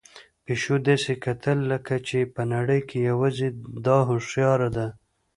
پيشو 0.45 0.75
داسې 0.87 1.11
کتل 1.25 1.57
لکه 1.71 1.95
چې 2.07 2.19
په 2.33 2.41
نړۍ 2.53 2.81
کې 2.89 2.97
یوازې 3.09 3.49
ده 3.85 3.97
هوښیار 4.09 4.61
ده. 4.75 4.87